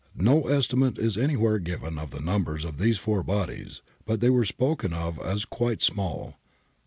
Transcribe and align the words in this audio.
No 0.17 0.47
estimate 0.47 0.97
is 0.97 1.15
anywhere 1.15 1.59
given 1.59 1.99
of 1.99 2.09
the 2.09 2.21
numbers 2.21 2.65
of 2.65 2.79
these 2.79 2.97
four 2.97 3.21
bodies, 3.21 3.83
but 4.03 4.19
they 4.19 4.29
are 4.29 4.43
spoken 4.43 4.93
of 4.93 5.19
as 5.19 5.45
quite 5.45 5.83
small. 5.83 6.39